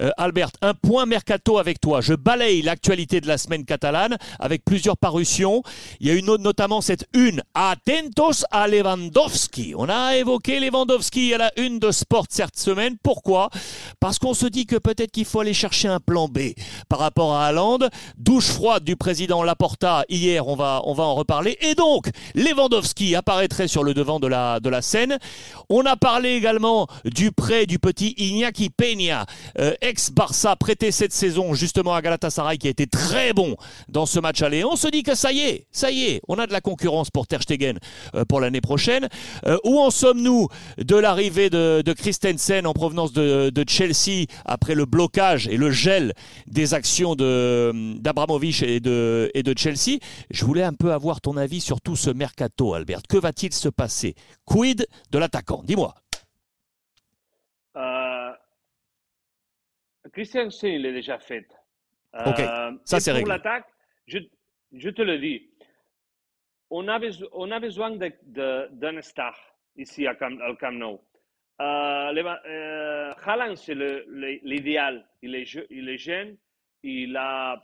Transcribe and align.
Euh, 0.00 0.10
Albert, 0.16 0.50
un 0.62 0.74
point 0.74 1.06
mercato 1.06 1.58
avec 1.58 1.80
toi. 1.80 2.00
Je 2.00 2.14
balaye 2.14 2.62
l'actualité 2.62 3.20
de 3.20 3.26
la 3.26 3.38
semaine 3.38 3.64
catalane 3.64 4.16
avec 4.38 4.64
plusieurs 4.64 4.96
parutions. 4.96 5.62
Il 6.00 6.08
y 6.08 6.10
a 6.10 6.14
une 6.14 6.30
autre, 6.30 6.42
notamment 6.42 6.80
cette 6.80 7.06
une. 7.14 7.42
Atentos 7.54 8.44
a 8.50 8.68
Lewandowski. 8.68 9.74
On 9.76 9.88
a 9.88 10.16
évoqué 10.16 10.60
Lewandowski 10.60 11.34
à 11.34 11.38
la 11.38 11.52
une 11.56 11.78
de 11.78 11.90
Sport 11.90 12.26
cette 12.28 12.58
semaine. 12.58 12.96
Pourquoi? 13.02 13.50
Parce 14.00 14.18
qu'on 14.18 14.34
se 14.34 14.46
dit 14.46 14.66
que 14.66 14.76
peut-être 14.76 15.10
qu'il 15.10 15.24
faut 15.24 15.40
aller 15.40 15.54
chercher 15.54 15.88
un 15.88 16.00
plan 16.00 16.28
B 16.28 16.38
par 16.88 17.00
rapport 17.00 17.34
à 17.34 17.46
Haaland. 17.46 17.78
Douche 18.16 18.46
froide 18.46 18.84
du 18.84 18.96
président 18.96 19.42
Laporta 19.42 20.04
hier, 20.08 20.46
on 20.46 20.54
va, 20.54 20.82
on 20.84 20.94
va 20.94 21.04
en 21.04 21.14
reparler. 21.14 21.58
Et 21.60 21.74
donc, 21.74 22.08
Lewandowski 22.34 23.14
apparaîtrait 23.14 23.68
sur 23.68 23.82
le 23.82 23.94
devant 23.94 24.20
de 24.20 24.26
la, 24.26 24.60
de 24.60 24.68
la 24.68 24.82
scène. 24.82 25.18
On 25.68 25.84
a 25.86 25.96
parlé 25.96 26.30
également 26.30 26.86
du 27.04 27.32
prêt 27.32 27.66
du 27.66 27.78
petit 27.78 28.14
Iñaki 28.16 28.70
Peña, 28.70 29.26
euh, 29.58 29.74
ex-Barça, 29.88 30.54
prêté 30.56 30.92
cette 30.92 31.12
saison 31.12 31.54
justement 31.54 31.94
à 31.94 32.02
Galatasaray, 32.02 32.58
qui 32.58 32.66
a 32.66 32.70
été 32.70 32.86
très 32.86 33.32
bon 33.32 33.56
dans 33.88 34.06
ce 34.06 34.20
match 34.20 34.42
aller. 34.42 34.64
On 34.64 34.76
se 34.76 34.88
dit 34.88 35.02
que 35.02 35.14
ça 35.14 35.32
y 35.32 35.40
est, 35.40 35.66
ça 35.72 35.90
y 35.90 36.04
est, 36.04 36.20
on 36.28 36.38
a 36.38 36.46
de 36.46 36.52
la 36.52 36.60
concurrence 36.60 37.10
pour 37.10 37.26
Ter 37.26 37.42
Stegen 37.42 37.78
euh, 38.14 38.24
pour 38.24 38.40
l'année 38.40 38.60
prochaine. 38.60 39.08
Euh, 39.46 39.56
où 39.64 39.78
en 39.80 39.90
sommes-nous 39.90 40.48
de 40.76 40.96
l'arrivée 40.96 41.48
de, 41.50 41.92
Christensen 41.96 42.66
en 42.66 42.74
provenance 42.74 43.12
de, 43.12 43.50
de, 43.50 43.64
Chelsea 43.68 44.26
après 44.44 44.74
le 44.74 44.84
blocage 44.84 45.48
et 45.48 45.56
le 45.56 45.70
gel 45.70 46.12
des 46.46 46.74
actions 46.74 47.14
d'Abramovich 47.14 48.62
et 48.62 48.80
de, 48.80 49.30
et 49.34 49.42
de 49.42 49.54
Chelsea? 49.56 49.98
Je 50.30 50.44
voulais 50.44 50.62
un 50.62 50.74
peu 50.74 50.92
avoir 50.92 51.20
ton 51.20 51.36
avis 51.36 51.60
sur 51.60 51.80
tout 51.80 51.96
ce 51.96 52.10
mercato, 52.10 52.74
Albert. 52.74 53.00
Que 53.08 53.16
va-t-il 53.16 53.52
se 53.54 53.68
passer? 53.68 54.14
Quid 54.44 54.86
de 55.10 55.18
l'attaquant? 55.18 55.62
Dis-moi. 55.64 55.94
Euh, 57.76 58.07
Christensen, 60.22 60.70
il 60.72 60.84
est 60.86 60.92
déjà 60.92 61.18
fait. 61.20 61.46
Ok, 62.26 62.40
Euh, 62.40 62.72
ça 62.84 62.96
et 62.96 63.00
c'est 63.00 63.10
Pour 63.12 63.18
réglé. 63.18 63.28
l'attaque, 63.34 63.66
je, 64.06 64.18
je 64.72 64.90
te 64.90 65.02
le 65.02 65.18
dis, 65.18 65.48
on 66.70 66.88
a, 66.88 66.98
beso- 66.98 67.28
on 67.32 67.50
a 67.52 67.60
besoin 67.60 67.90
d'un 68.22 69.00
star 69.02 69.36
ici 69.76 70.06
à 70.08 70.14
Camp, 70.16 70.36
au 70.50 70.56
Camp 70.56 70.72
Nou. 70.72 70.98
Euh, 71.60 72.12
Leva- 72.12 72.42
euh, 72.46 73.12
Haaland, 73.24 73.54
c'est 73.54 73.76
l'idéal. 74.42 75.06
Il, 75.22 75.34
est 75.36 75.44
je- 75.44 75.66
il 75.70 75.88
est 75.88 75.98
jeune, 75.98 76.36
il, 76.82 77.16
a, 77.16 77.54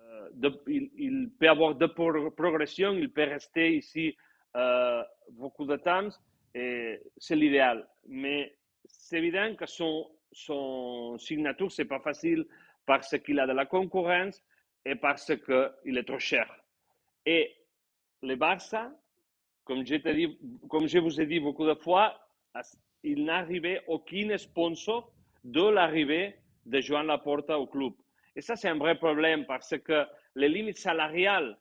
euh, 0.00 0.28
de- 0.32 0.62
il, 0.68 0.90
il 0.96 1.30
peut 1.38 1.48
avoir 1.48 1.74
de 1.74 1.86
pro- 1.86 2.30
progression, 2.30 2.92
il 2.92 3.10
peut 3.10 3.24
rester 3.24 3.76
ici 3.76 4.16
euh, 4.56 5.02
beaucoup 5.32 5.64
de 5.66 5.76
temps, 5.76 6.08
c'est 6.54 7.34
l'idéal. 7.36 7.88
Mais 8.06 8.54
c'est 8.84 9.18
évident 9.18 9.56
que 9.56 9.66
son, 9.66 10.08
son 10.34 11.16
signature, 11.18 11.70
c'est 11.72 11.84
pas 11.84 12.00
facile 12.00 12.46
parce 12.84 13.16
qu'il 13.20 13.40
a 13.40 13.46
de 13.46 13.52
la 13.52 13.66
concurrence 13.66 14.42
et 14.84 14.94
parce 14.94 15.32
qu'il 15.36 15.96
est 15.96 16.04
trop 16.04 16.18
cher. 16.18 16.52
Et 17.24 17.56
le 18.22 18.36
Barça, 18.36 18.92
comme 19.64 19.86
je, 19.86 19.96
comme 20.68 20.86
je 20.86 20.98
vous 20.98 21.20
ai 21.20 21.26
dit 21.26 21.40
beaucoup 21.40 21.66
de 21.66 21.74
fois, 21.74 22.20
il 23.02 23.24
n'arrivait 23.24 23.82
aucun 23.86 24.36
sponsor 24.36 25.12
de 25.44 25.68
l'arrivée 25.68 26.36
de 26.66 26.80
Joan 26.80 27.06
Laporta 27.06 27.58
au 27.58 27.66
club. 27.66 27.92
Et 28.36 28.40
ça, 28.40 28.56
c'est 28.56 28.68
un 28.68 28.78
vrai 28.78 28.98
problème 28.98 29.46
parce 29.46 29.78
que 29.78 30.04
les 30.34 30.48
limites 30.48 30.78
salariales, 30.78 31.56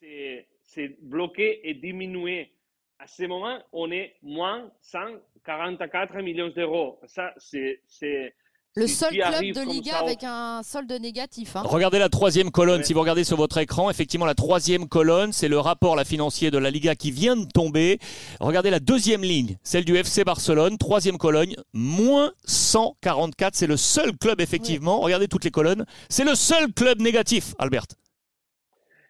c'est 0.00 0.96
bloqué 1.00 1.68
et 1.68 1.74
diminué. 1.74 2.52
À 3.00 3.06
ce 3.06 3.22
moment, 3.24 3.58
on 3.72 3.90
est 3.92 4.14
moins 4.22 4.70
144 4.82 6.16
millions 6.22 6.48
d'euros. 6.48 6.98
Ça, 7.06 7.32
c'est... 7.36 7.80
c'est- 7.86 8.34
Le 8.74 8.86
si 8.88 8.94
seul 8.94 9.10
club 9.12 9.40
de 9.54 9.70
Liga 9.72 9.98
avec 9.98 10.24
un 10.24 10.62
solde 10.64 10.90
négatif. 11.00 11.54
hein. 11.56 11.62
Regardez 11.64 11.98
la 12.00 12.08
troisième 12.08 12.50
colonne. 12.50 12.78
Ouais. 12.80 12.84
Si 12.84 12.92
vous 12.94 13.00
regardez 13.00 13.22
sur 13.24 13.36
votre 13.36 13.58
écran, 13.58 13.88
effectivement, 13.88 14.26
la 14.26 14.34
troisième 14.34 14.88
colonne, 14.88 15.32
c'est 15.32 15.48
le 15.48 15.58
rapport 15.60 15.94
la 15.96 16.04
financier 16.04 16.50
de 16.50 16.58
la 16.58 16.70
Liga 16.70 16.94
qui 16.96 17.10
vient 17.12 17.36
de 17.36 17.46
tomber. 17.46 17.98
Regardez 18.40 18.70
la 18.70 18.80
deuxième 18.80 19.22
ligne, 19.22 19.56
celle 19.62 19.84
du 19.84 19.96
FC 19.96 20.24
Barcelone. 20.24 20.76
Troisième 20.76 21.18
colonne, 21.18 21.54
moins 21.72 22.32
144. 22.46 23.54
C'est 23.54 23.66
le 23.68 23.76
seul 23.76 24.16
club, 24.16 24.40
effectivement. 24.40 25.00
Regardez 25.00 25.28
toutes 25.28 25.44
les 25.44 25.50
colonnes. 25.52 25.86
C'est 26.08 26.24
le 26.24 26.34
seul 26.34 26.72
club 26.72 27.00
négatif, 27.00 27.54
Albert. 27.60 27.86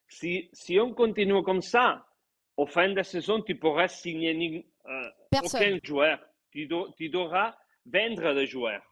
Si, 0.09 0.49
si 0.53 0.79
on 0.81 0.93
continue 0.95 1.43
comme 1.43 1.63
ça, 1.63 2.05
au 2.59 2.67
fin 2.67 2.89
de 2.93 3.03
saison, 3.03 3.41
tu 3.41 3.55
pourras 3.55 3.89
signer 3.89 4.35
ni- 4.35 4.67
euh, 4.87 5.09
aucun 5.45 5.79
joueur. 5.83 6.19
Tu, 6.51 6.67
do- 6.67 6.93
tu 6.99 7.09
devras 7.09 7.55
vendre 7.87 8.35
des 8.35 8.47
joueurs. 8.47 8.83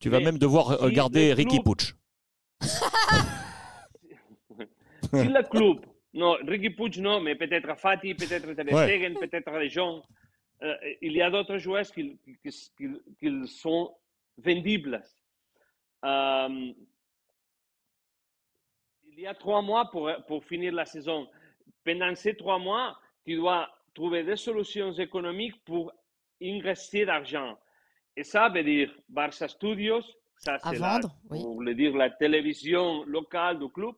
Tu 0.00 0.08
vas 0.10 0.18
même 0.20 0.38
devoir 0.38 0.78
si 0.80 0.92
garder 0.92 1.28
le 1.28 1.34
Ricky 1.34 1.60
Pucci. 1.60 1.92
Si 5.12 5.28
le 5.28 5.42
club, 5.48 5.84
non, 6.12 6.36
Ricky 6.46 6.70
Puig 6.70 6.98
non, 6.98 7.20
mais 7.20 7.36
peut-être 7.36 7.76
Fati, 7.78 8.14
peut-être 8.14 8.52
Ter 8.54 9.14
peut-être 9.20 9.52
les 9.58 9.68
gens, 9.68 10.02
euh, 10.62 10.74
il 11.00 11.12
y 11.12 11.22
a 11.22 11.30
d'autres 11.30 11.58
joueurs 11.58 11.86
qui, 11.86 12.18
qui, 12.24 12.36
qui- 12.76 13.00
qui 13.20 13.48
sont 13.48 13.94
vendibles. 14.38 15.02
Euh, 16.04 16.72
il 19.12 19.20
y 19.20 19.26
a 19.26 19.34
trois 19.34 19.62
mois 19.62 19.88
pour, 19.90 20.10
pour 20.26 20.44
finir 20.44 20.72
la 20.72 20.84
saison. 20.86 21.28
Pendant 21.84 22.14
ces 22.14 22.34
trois 22.36 22.58
mois, 22.58 22.98
tu 23.24 23.36
dois 23.36 23.68
trouver 23.94 24.24
des 24.24 24.36
solutions 24.36 24.92
économiques 24.92 25.62
pour 25.64 25.92
investir 26.42 27.06
d'argent. 27.06 27.58
Et 28.16 28.24
ça 28.24 28.48
veut 28.48 28.62
dire 28.64 28.94
Barça 29.08 29.48
Studios, 29.48 30.02
ça 30.36 30.58
c'est 30.58 30.78
oui. 31.30 31.74
dire 31.74 31.96
la 31.96 32.10
télévision 32.10 33.04
locale 33.04 33.58
du 33.58 33.68
club, 33.68 33.94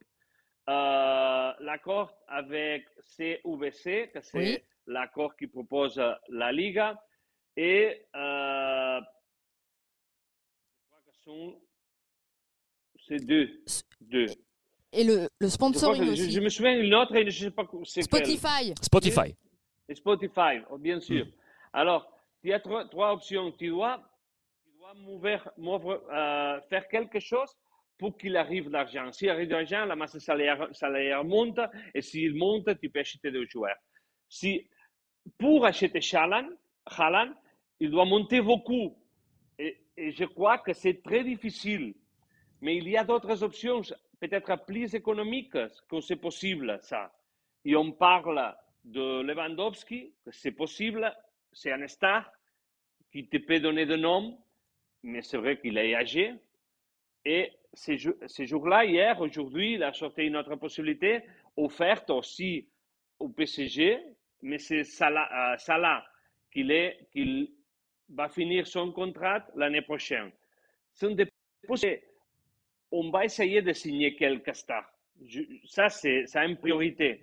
euh, 0.69 1.53
l'accord 1.61 2.13
avec 2.29 2.87
CVC, 3.05 4.11
que 4.13 4.21
c'est 4.21 4.39
Oui. 4.39 4.59
l'accord 4.87 5.37
qui 5.37 5.47
propose 5.47 6.01
la 6.29 6.53
Liga, 6.53 7.01
et 7.57 8.07
euh, 8.15 9.01
je 9.01 10.89
crois 10.89 11.01
que 11.07 11.13
sont 11.25 11.61
c'est 13.09 13.25
deux. 13.25 13.63
deux. 14.01 14.27
Et 14.97 15.05
le, 15.05 15.29
le 15.39 15.49
sponsoring 15.49 16.05
je, 16.05 16.13
aussi. 16.13 16.31
je 16.31 16.41
me 16.41 16.49
souviens 16.49 16.79
une 16.79 16.95
autre 16.95 17.15
et 17.15 17.31
je 17.31 17.45
ne 17.45 17.51
sais 17.51 17.55
pas 17.55 17.67
c'est. 17.85 18.03
Spotify. 18.03 18.73
Spotify. 18.83 19.35
Et 19.89 19.95
Spotify, 19.95 20.61
oh, 20.71 20.79
bien 20.79 20.99
sûr. 21.01 21.27
Alors, 21.73 22.11
il 22.43 22.51
y 22.51 22.53
a 22.53 22.61
trois, 22.61 22.89
trois 22.89 23.13
options. 23.13 23.53
Tu 23.53 23.69
dois, 23.69 24.01
tu 24.65 24.71
dois 24.79 24.95
mouvoir- 25.57 26.01
euh, 26.13 26.61
faire 26.69 26.89
quelque 26.89 27.21
chose 27.21 27.51
pour 27.99 28.17
qu'il 28.17 28.37
arrive 28.37 28.69
l'argent. 28.71 29.13
S'il 29.13 29.29
arrive 29.31 29.51
l'argent, 29.51 29.85
la 29.85 29.97
masse 29.97 30.19
salariale, 30.19 30.69
salariale 30.75 31.25
monte, 31.27 31.61
et 31.95 32.03
s'il 32.03 32.35
monte, 32.35 32.69
tu 32.81 32.89
peux 32.91 33.01
acheter 33.01 33.31
des 33.31 33.47
joueurs. 33.47 33.77
Si, 34.29 34.67
pour 35.39 35.65
acheter 35.67 36.01
Haaland, 36.17 36.49
Haaland, 36.87 37.33
il 37.81 37.91
doit 37.91 38.05
monter 38.05 38.41
beaucoup. 38.41 38.97
Et, 39.59 39.79
et 39.97 40.11
je 40.13 40.25
crois 40.25 40.59
que 40.59 40.73
c'est 40.73 41.03
très 41.03 41.23
difficile. 41.23 41.95
Mais 42.61 42.77
il 42.77 42.89
y 42.89 42.97
a 42.97 43.05
d'autres 43.05 43.43
options, 43.43 43.83
peut-être 44.21 44.65
plus 44.65 44.95
économiques, 44.95 45.57
que 45.89 46.01
c'est 46.01 46.17
possible, 46.17 46.79
ça. 46.83 47.13
Et 47.65 47.77
on 47.77 47.93
parle 47.93 48.55
de 48.85 49.23
Lewandowski, 49.23 50.13
que 50.25 50.31
c'est 50.31 50.53
possible, 50.53 51.13
c'est 51.53 51.73
un 51.73 51.87
star 51.89 52.31
qui 53.11 53.29
te 53.29 53.39
peut 53.39 53.61
donner 53.61 53.87
de 53.87 53.97
nom, 53.97 54.39
mais 55.03 55.23
c'est 55.23 55.39
vrai 55.39 55.59
qu'il 55.59 55.79
est 55.79 55.95
âgé. 55.95 56.35
Et 57.25 57.53
ces, 57.73 57.99
ces 58.27 58.47
jours-là, 58.47 58.85
hier, 58.85 59.21
aujourd'hui, 59.21 59.75
il 59.75 59.83
a 59.83 59.93
sorti 59.93 60.23
une 60.23 60.37
autre 60.37 60.55
possibilité 60.57 61.23
offerte 61.57 62.11
aussi 62.11 62.69
au 63.19 63.29
PSG, 63.29 64.01
mais 64.43 64.59
c'est 64.59 64.85
Salah, 64.85 65.57
euh, 65.57 66.01
qu'il 66.53 67.51
va 68.09 68.29
finir 68.29 68.67
son 68.67 68.93
contrat 68.93 69.47
l'année 69.55 69.83
prochaine. 69.83 70.31
Ce 70.93 71.09
sont 71.09 71.15
des 71.15 71.27
possibilités. 71.67 72.05
On 72.93 73.11
va 73.11 73.25
essayer 73.25 73.63
de 73.63 73.73
signer 73.73 74.15
quelques 74.15 74.55
stars. 74.55 74.91
Ça, 75.65 75.89
c'est 75.89 76.27
une 76.37 76.57
priorité. 76.57 77.21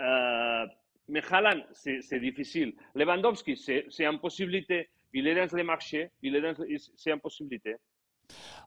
Euh, 0.00 0.66
mais 1.08 1.22
Haaland, 1.30 1.62
c'est 1.72 2.20
difficile. 2.20 2.74
Lewandowski, 2.94 3.56
c'est 3.56 3.86
c'est 3.90 4.06
une 4.06 4.18
possibilité. 4.18 4.88
Il 5.12 5.26
est 5.26 5.34
dans 5.34 5.56
les 5.56 5.62
marchés, 5.62 6.10
il 6.22 6.34
est 6.36 6.40
dans, 6.40 6.54
c'est 6.96 7.10
une 7.10 7.20
possibilité. 7.20 7.76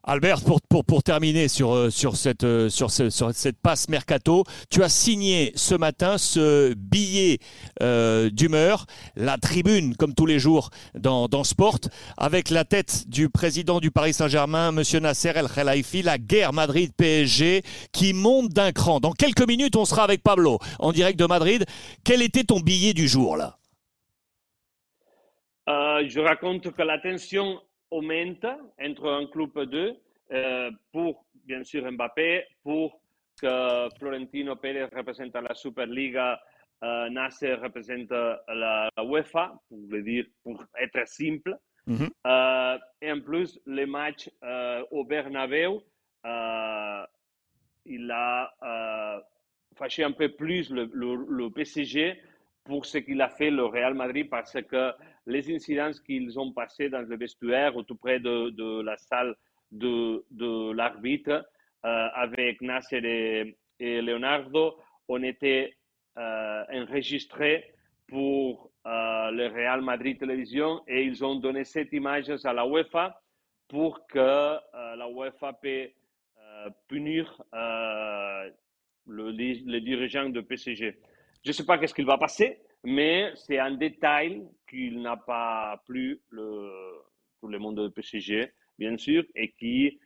Albert, 0.08 0.38
pour, 0.86 1.02
terminer 1.02 1.48
sur, 1.48 1.72
euh, 1.74 1.86
euh, 1.86 1.90
sur, 1.90 2.90
ce- 2.90 3.10
sur 3.10 3.34
cette 3.34 3.58
passe 3.60 3.88
mercato, 3.88 4.44
tu 4.70 4.84
as 4.84 4.88
signé 4.88 5.50
ce 5.56 5.74
matin 5.74 6.16
ce 6.16 6.74
billet 6.74 7.40
euh, 7.82 8.30
d'humeur, 8.30 8.86
la 9.16 9.36
tribune, 9.36 9.96
comme 9.96 10.14
tous 10.14 10.26
les 10.26 10.38
jours 10.38 10.70
dans, 10.94 11.26
dans 11.26 11.42
Sport, 11.42 11.80
avec 12.16 12.50
la 12.50 12.64
tête 12.64 13.08
du 13.08 13.28
président 13.28 13.80
du 13.80 13.90
Paris 13.90 14.12
Saint-Germain, 14.12 14.68
M. 14.68 14.84
Nasser 15.02 15.32
El 15.34 15.48
Khelaifi, 15.48 16.02
la 16.02 16.18
guerre 16.18 16.52
Madrid-PSG 16.52 17.62
qui 17.90 18.12
monte 18.12 18.50
d'un 18.50 18.70
cran. 18.70 19.00
Dans 19.00 19.12
quelques 19.12 19.46
minutes, 19.46 19.74
on 19.74 19.84
sera 19.84 20.04
avec 20.04 20.22
Pablo 20.22 20.60
en 20.78 20.92
direct 20.92 21.18
de 21.18 21.26
Madrid. 21.26 21.64
Quel 22.04 22.22
était 22.22 22.44
ton 22.44 22.60
billet 22.60 22.94
du 22.94 23.08
jour 23.08 23.36
là? 23.36 23.58
Je 25.66 26.20
raconte 26.20 26.70
que 26.70 26.82
la 26.82 26.98
augmente 27.90 28.46
entre 28.80 29.08
un 29.08 29.26
club 29.26 29.50
et 29.58 29.66
deux 29.66 29.96
pour, 30.92 31.24
bien 31.44 31.62
sûr, 31.62 31.90
Mbappé, 31.90 32.44
pour 32.62 33.00
que 33.40 33.88
Florentino 33.98 34.56
Pérez 34.56 34.84
représente 34.84 35.34
la 35.34 35.54
Superliga, 35.54 36.40
euh, 36.82 37.08
Nasser 37.08 37.54
représente 37.54 38.10
la, 38.10 38.90
UEFA, 38.98 39.54
pour 39.68 39.78
le 39.88 40.02
dire, 40.02 40.26
pour 40.42 40.62
être 40.78 41.06
simple. 41.08 41.56
Mhm. 41.86 42.10
Euh, 42.26 42.78
et 43.00 43.12
en 43.12 43.20
plus, 43.20 43.60
les 43.66 43.86
matchs 43.86 44.28
euh, 44.42 44.84
au 44.90 45.04
Bernabeu, 45.04 45.78
il 47.84 48.10
a 48.10 49.22
fâché 49.76 50.02
un 50.02 50.12
peu 50.12 50.28
plus 50.30 50.70
le, 50.70 50.90
le, 50.92 51.50
PSG 51.50 52.20
pour 52.64 52.84
ce 52.86 52.98
qu'il 52.98 53.20
a 53.20 53.28
fait 53.28 53.50
le 53.50 53.64
Real 53.64 53.94
Madrid 53.94 54.28
parce 54.28 54.60
que 54.62 54.92
les 55.26 55.54
incidents 55.54 55.90
qu'ils 56.04 56.38
ont 56.38 56.52
passés 56.52 56.88
dans 56.88 57.02
le 57.02 57.16
vestiaire 57.16 57.76
ou 57.76 57.82
tout 57.82 57.96
près 57.96 58.20
de, 58.20 58.80
la 58.82 58.96
salle 58.96 59.34
de, 59.72 60.72
l'arbitre 60.72 61.44
avec 61.82 62.60
Nasser 62.62 63.54
et, 63.78 64.00
Leonardo 64.00 64.76
ont 65.08 65.22
été 65.22 65.76
enregistrés 66.16 67.74
pour 68.06 68.70
le 68.84 69.46
Real 69.48 69.82
Madrid 69.82 70.18
Télévision 70.18 70.82
et 70.86 71.02
ils 71.02 71.24
ont 71.24 71.34
donné 71.34 71.64
cette 71.64 71.92
image 71.92 72.30
à 72.44 72.52
la 72.52 72.66
UEFA 72.66 73.20
pour 73.68 74.06
que 74.06 74.18
la 74.96 75.08
UEFA 75.08 75.52
puisse 75.54 75.90
punir 76.88 77.42
le, 79.06 79.30
les 79.30 79.80
dirigeants 79.80 80.28
de 80.28 80.40
PSG. 80.40 80.98
Je 81.44 81.50
ne 81.50 81.52
sais 81.52 81.64
pas 81.64 81.78
qu'est-ce 81.78 81.94
qu'il 81.94 82.06
va 82.06 82.18
passer, 82.18 82.60
mais 82.84 83.32
c'est 83.34 83.58
un 83.58 83.72
détail 83.72 84.46
qu'il 84.68 85.00
n'a 85.02 85.16
pas 85.16 85.82
plu 85.86 86.20
le, 86.30 86.70
tout 87.40 87.48
le 87.48 87.58
monde 87.58 87.76
de 87.76 87.88
PSG, 87.88 88.52
bien 88.78 88.96
sûr, 88.96 89.24
et 89.34 89.52
qui 89.52 89.98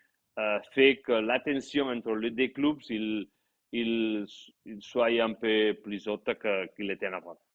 fait 0.72 0.99
que 0.99 1.12
l'attention 1.12 1.87
entre 1.88 2.14
les 2.14 2.31
deux 2.31 2.49
clubs, 2.49 2.81
il, 2.88 3.28
il, 3.72 4.26
il 4.64 4.82
soit 4.82 5.08
un 5.22 5.32
peu 5.34 5.75
plus 5.82 6.06
haute 6.08 6.28
qu'il 6.76 6.90
était 6.90 7.06
avant. 7.06 7.40